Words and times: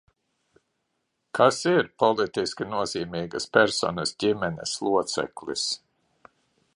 Kas 1.39 1.59
ir 1.73 1.89
politiski 2.03 2.67
nozīmīgas 2.71 3.47
personas 3.59 4.15
ģimenes 4.25 4.75
loceklis? 4.89 5.71